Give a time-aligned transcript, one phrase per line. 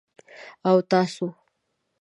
[0.69, 1.25] _او تاسو؟